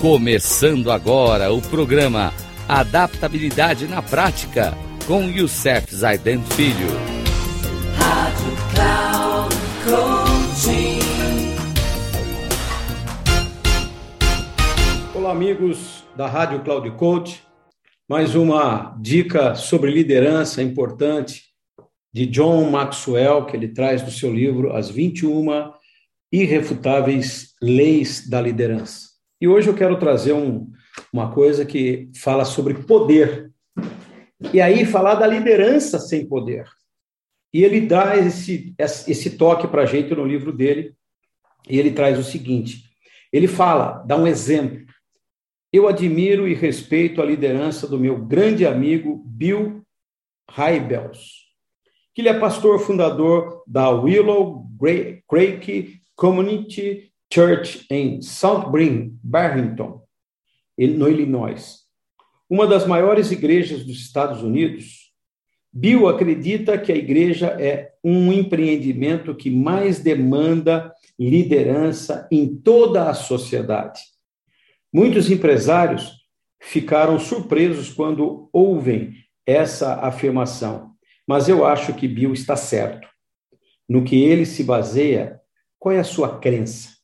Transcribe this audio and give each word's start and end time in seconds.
Começando 0.00 0.92
agora 0.92 1.52
o 1.52 1.60
programa 1.60 2.32
Adaptabilidade 2.68 3.88
na 3.88 4.00
Prática 4.00 4.72
com 5.08 5.24
Youssef 5.24 5.92
Zaiden 5.92 6.40
Filho. 6.54 6.86
Rádio 7.96 8.52
Cloud 8.72 9.56
Coaching. 9.84 11.00
Olá, 15.16 15.32
amigos 15.32 16.04
da 16.16 16.28
Rádio 16.28 16.62
Cloud 16.62 16.88
Coach. 16.92 17.42
Mais 18.08 18.36
uma 18.36 18.96
dica 19.00 19.56
sobre 19.56 19.90
liderança 19.90 20.62
importante 20.62 21.46
de 22.12 22.24
John 22.24 22.70
Maxwell, 22.70 23.46
que 23.46 23.56
ele 23.56 23.66
traz 23.66 24.00
do 24.02 24.12
seu 24.12 24.32
livro 24.32 24.72
As 24.76 24.88
21 24.88 25.72
Irrefutáveis 26.30 27.48
Leis 27.60 28.30
da 28.30 28.40
Liderança. 28.40 29.07
E 29.40 29.46
hoje 29.46 29.68
eu 29.68 29.74
quero 29.74 29.98
trazer 29.98 30.32
um, 30.32 30.70
uma 31.12 31.32
coisa 31.32 31.64
que 31.64 32.10
fala 32.16 32.44
sobre 32.44 32.74
poder. 32.74 33.52
E 34.52 34.60
aí 34.60 34.84
falar 34.84 35.14
da 35.14 35.26
liderança 35.26 35.98
sem 35.98 36.26
poder. 36.26 36.66
E 37.52 37.62
ele 37.62 37.80
dá 37.80 38.16
esse, 38.16 38.74
esse 38.78 39.30
toque 39.36 39.66
para 39.68 39.82
a 39.82 39.86
gente 39.86 40.14
no 40.14 40.24
livro 40.24 40.52
dele, 40.52 40.94
e 41.68 41.78
ele 41.78 41.92
traz 41.92 42.18
o 42.18 42.24
seguinte: 42.24 42.84
ele 43.32 43.46
fala, 43.46 44.02
dá 44.06 44.16
um 44.16 44.26
exemplo. 44.26 44.86
Eu 45.72 45.86
admiro 45.86 46.48
e 46.48 46.54
respeito 46.54 47.20
a 47.20 47.24
liderança 47.24 47.86
do 47.86 47.98
meu 47.98 48.18
grande 48.18 48.66
amigo 48.66 49.22
Bill 49.26 49.82
Hybels, 50.50 51.46
que 52.14 52.22
ele 52.22 52.28
é 52.28 52.38
pastor 52.38 52.80
fundador 52.80 53.62
da 53.66 53.90
Willow 53.90 54.66
Creek 55.28 56.00
Community 56.16 57.12
Church 57.32 57.86
em 57.90 58.22
South 58.22 58.70
Barrington, 59.22 60.02
no 60.78 61.08
Illinois. 61.08 61.80
Uma 62.48 62.66
das 62.66 62.86
maiores 62.86 63.30
igrejas 63.30 63.84
dos 63.84 64.00
Estados 64.00 64.42
Unidos, 64.42 65.12
Bill 65.72 66.08
acredita 66.08 66.78
que 66.78 66.90
a 66.90 66.96
igreja 66.96 67.48
é 67.60 67.92
um 68.02 68.32
empreendimento 68.32 69.34
que 69.34 69.50
mais 69.50 70.00
demanda 70.00 70.92
liderança 71.18 72.26
em 72.30 72.56
toda 72.56 73.10
a 73.10 73.14
sociedade. 73.14 74.00
Muitos 74.92 75.30
empresários 75.30 76.12
ficaram 76.60 77.18
surpresos 77.18 77.92
quando 77.92 78.48
ouvem 78.52 79.12
essa 79.46 79.96
afirmação, 79.96 80.92
mas 81.26 81.48
eu 81.48 81.66
acho 81.66 81.94
que 81.94 82.08
Bill 82.08 82.32
está 82.32 82.56
certo. 82.56 83.06
No 83.88 84.04
que 84.04 84.22
ele 84.22 84.46
se 84.46 84.64
baseia 84.64 85.40
qual 85.78 85.94
é 85.94 86.00
a 86.00 86.04
sua 86.04 86.38
crença? 86.38 86.97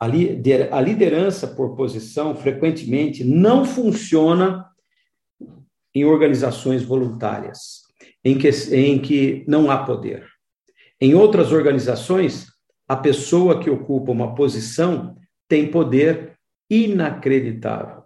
A 0.00 0.80
liderança 0.80 1.46
por 1.46 1.74
posição 1.74 2.36
frequentemente 2.36 3.24
não 3.24 3.64
funciona 3.64 4.66
em 5.94 6.04
organizações 6.04 6.84
voluntárias, 6.84 7.82
em 8.24 8.38
que, 8.38 8.48
em 8.72 8.98
que 9.00 9.44
não 9.48 9.70
há 9.70 9.78
poder. 9.84 10.26
Em 11.00 11.14
outras 11.14 11.52
organizações, 11.52 12.46
a 12.86 12.96
pessoa 12.96 13.60
que 13.60 13.68
ocupa 13.68 14.12
uma 14.12 14.34
posição 14.34 15.16
tem 15.48 15.70
poder 15.70 16.38
inacreditável. 16.70 18.04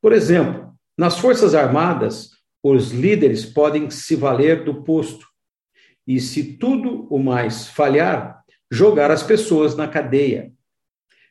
Por 0.00 0.12
exemplo, 0.12 0.74
nas 0.96 1.18
Forças 1.18 1.54
Armadas, 1.54 2.30
os 2.62 2.90
líderes 2.90 3.46
podem 3.46 3.88
se 3.88 4.16
valer 4.16 4.64
do 4.64 4.82
posto. 4.82 5.26
E 6.06 6.20
se 6.20 6.54
tudo 6.58 7.06
o 7.08 7.18
mais 7.18 7.68
falhar, 7.68 8.42
jogar 8.70 9.10
as 9.10 9.22
pessoas 9.22 9.76
na 9.76 9.86
cadeia. 9.86 10.52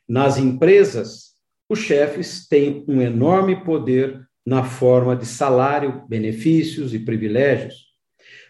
Nas 0.08 0.38
empresas, 0.38 1.34
os 1.70 1.80
chefes 1.80 2.48
têm 2.48 2.86
um 2.88 3.02
enorme 3.02 3.64
poder 3.66 4.26
na 4.46 4.64
forma 4.64 5.14
de 5.18 5.26
salário, 5.26 6.08
benefícios 6.08 6.94
e 6.94 7.00
privilégios. 7.00 7.88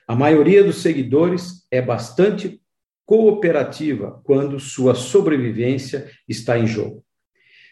A 0.07 0.15
maioria 0.15 0.63
dos 0.63 0.83
seguidores 0.83 1.65
é 1.71 1.81
bastante 1.81 2.61
cooperativa 3.07 4.21
quando 4.23 4.59
sua 4.59 4.93
sobrevivência 4.93 6.11
está 6.27 6.59
em 6.59 6.67
jogo. 6.67 7.03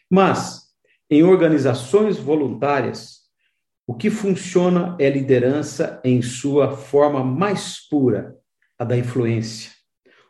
Mas, 0.10 0.64
em 1.08 1.22
organizações 1.22 2.18
voluntárias, 2.18 3.20
o 3.86 3.94
que 3.94 4.10
funciona 4.10 4.98
é 5.00 5.08
liderança 5.12 6.02
em 6.04 6.24
sua 6.24 6.76
forma 6.76 7.24
mais 7.24 7.88
pura, 7.88 8.36
a 8.80 8.84
da 8.84 8.98
influência. 8.98 9.72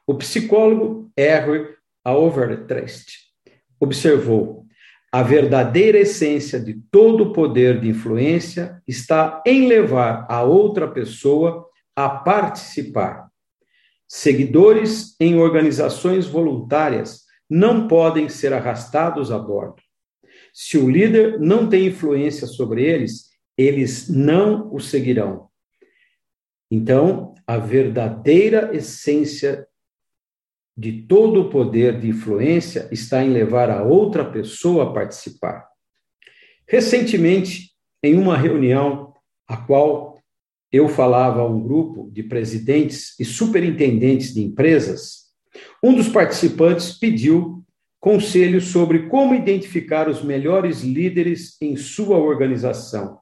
O 0.05 0.15
psicólogo 0.15 1.09
Harry 1.17 1.73
Overtrest 2.05 3.24
observou: 3.79 4.65
a 5.11 5.23
verdadeira 5.23 5.99
essência 5.99 6.59
de 6.59 6.73
todo 6.91 7.25
o 7.25 7.33
poder 7.33 7.79
de 7.79 7.87
influência 7.87 8.81
está 8.87 9.41
em 9.45 9.67
levar 9.67 10.25
a 10.29 10.43
outra 10.43 10.87
pessoa 10.87 11.65
a 11.95 12.09
participar. 12.09 13.29
Seguidores 14.07 15.15
em 15.19 15.35
organizações 15.35 16.27
voluntárias 16.27 17.21
não 17.49 17.87
podem 17.87 18.27
ser 18.27 18.53
arrastados 18.53 19.31
a 19.31 19.39
bordo. 19.39 19.81
Se 20.53 20.77
o 20.77 20.89
líder 20.89 21.39
não 21.39 21.69
tem 21.69 21.87
influência 21.87 22.45
sobre 22.45 22.83
eles, 22.83 23.29
eles 23.57 24.09
não 24.09 24.73
o 24.73 24.79
seguirão. 24.79 25.47
Então, 26.69 27.33
a 27.47 27.57
verdadeira 27.57 28.75
essência 28.75 29.67
de 30.77 31.03
todo 31.03 31.41
o 31.41 31.49
poder 31.49 31.99
de 31.99 32.09
influência 32.09 32.89
está 32.91 33.23
em 33.23 33.29
levar 33.29 33.69
a 33.69 33.83
outra 33.83 34.25
pessoa 34.25 34.83
a 34.83 34.93
participar. 34.93 35.65
Recentemente, 36.67 37.71
em 38.03 38.15
uma 38.15 38.37
reunião 38.37 39.13
a 39.47 39.55
qual 39.55 40.19
eu 40.71 40.89
falava 40.89 41.39
a 41.39 41.47
um 41.47 41.61
grupo 41.61 42.09
de 42.11 42.23
presidentes 42.23 43.17
e 43.19 43.23
superintendentes 43.23 44.33
de 44.33 44.41
empresas, 44.41 45.25
um 45.81 45.93
dos 45.93 46.09
participantes 46.09 46.91
pediu 46.91 47.63
conselhos 47.99 48.65
sobre 48.65 49.07
como 49.07 49.33
identificar 49.33 50.09
os 50.09 50.21
melhores 50.21 50.81
líderes 50.81 51.59
em 51.61 51.77
sua 51.77 52.17
organização. 52.17 53.19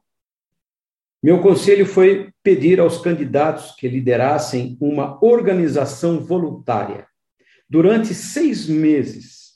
Meu 1.21 1.39
conselho 1.39 1.85
foi 1.85 2.31
pedir 2.41 2.79
aos 2.79 2.97
candidatos 2.97 3.75
que 3.75 3.87
liderassem 3.87 4.75
uma 4.81 5.23
organização 5.23 6.19
voluntária 6.19 7.07
durante 7.73 8.13
seis 8.13 8.67
meses. 8.67 9.53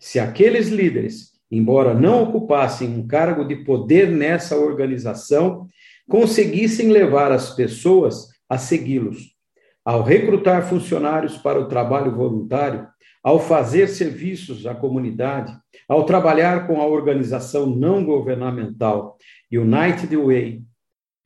Se 0.00 0.18
aqueles 0.18 0.68
líderes, 0.68 1.32
embora 1.50 1.92
não 1.92 2.22
ocupassem 2.22 2.88
um 2.88 3.06
cargo 3.06 3.44
de 3.44 3.56
poder 3.56 4.10
nessa 4.10 4.56
organização, 4.56 5.68
conseguissem 6.08 6.88
levar 6.88 7.30
as 7.30 7.54
pessoas 7.54 8.28
a 8.48 8.56
segui-los, 8.56 9.36
ao 9.84 10.02
recrutar 10.02 10.66
funcionários 10.66 11.36
para 11.36 11.60
o 11.60 11.68
trabalho 11.68 12.16
voluntário, 12.16 12.88
ao 13.22 13.38
fazer 13.38 13.86
serviços 13.88 14.66
à 14.66 14.74
comunidade, 14.74 15.54
ao 15.86 16.06
trabalhar 16.06 16.66
com 16.66 16.80
a 16.80 16.86
organização 16.86 17.66
não 17.66 18.02
governamental 18.02 19.18
United 19.52 20.16
Way 20.16 20.62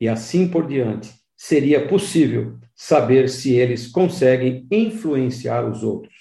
e 0.01 0.09
assim 0.09 0.45
por 0.45 0.67
diante, 0.67 1.09
seria 1.37 1.87
possível 1.87 2.57
saber 2.77 3.27
se 3.27 3.55
eles 3.55 3.87
conseguem 3.87 4.67
influenciar 4.71 5.67
os 5.67 5.83
outros. 5.83 6.13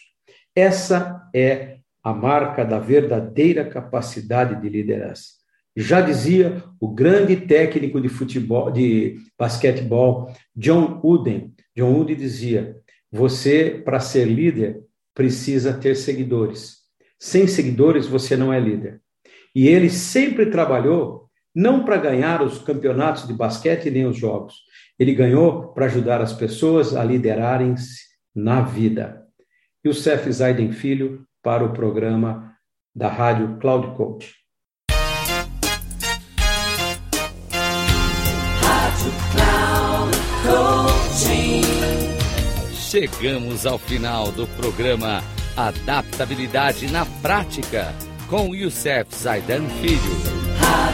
Essa 0.54 1.28
é 1.34 1.76
a 2.02 2.14
marca 2.14 2.64
da 2.64 2.78
verdadeira 2.78 3.68
capacidade 3.68 4.58
de 4.62 4.68
liderança. 4.70 5.36
Já 5.76 6.00
dizia 6.00 6.64
o 6.80 6.88
grande 6.88 7.36
técnico 7.36 8.00
de 8.00 8.08
futebol, 8.08 8.70
de 8.70 9.18
basquetebol, 9.38 10.32
John 10.56 10.98
Wooden. 11.04 11.52
John 11.76 11.92
Wooden 11.92 12.16
dizia: 12.16 12.76
você, 13.12 13.82
para 13.84 14.00
ser 14.00 14.24
líder, 14.24 14.80
precisa 15.14 15.74
ter 15.74 15.94
seguidores. 15.94 16.78
Sem 17.18 17.46
seguidores, 17.46 18.06
você 18.06 18.34
não 18.34 18.50
é 18.50 18.58
líder. 18.58 19.02
E 19.54 19.68
ele 19.68 19.90
sempre 19.90 20.46
trabalhou 20.46 21.28
não 21.56 21.86
para 21.86 21.96
ganhar 21.96 22.42
os 22.42 22.58
campeonatos 22.58 23.26
de 23.26 23.32
basquete 23.32 23.90
nem 23.90 24.04
os 24.04 24.18
jogos. 24.18 24.56
Ele 24.98 25.14
ganhou 25.14 25.68
para 25.68 25.86
ajudar 25.86 26.20
as 26.20 26.34
pessoas 26.34 26.94
a 26.94 27.02
liderarem-se 27.02 28.02
na 28.34 28.60
vida 28.60 29.24
e 29.82 29.88
o 29.88 29.94
Cef 29.94 30.30
Zaiden 30.30 30.70
Filho 30.72 31.24
para 31.42 31.64
o 31.64 31.72
programa 31.72 32.52
da 32.94 33.08
Rádio 33.08 33.56
Cloud 33.58 33.96
Coach. 33.96 34.34
Chegamos 42.74 43.64
ao 43.64 43.78
final 43.78 44.30
do 44.30 44.46
programa 44.58 45.22
Adaptabilidade 45.56 46.90
na 46.90 47.06
Prática 47.22 47.94
com 48.28 48.54
Youssef 48.54 49.14
Zaidan 49.14 49.66
Filho. 49.80 50.35